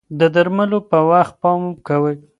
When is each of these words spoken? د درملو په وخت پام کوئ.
د 0.19 0.21
درملو 0.35 0.79
په 0.89 0.99
وخت 1.09 1.33
پام 1.41 1.61
کوئ. 1.87 2.15